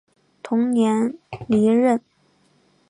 [0.41, 1.15] 同年
[1.47, 2.01] 离任。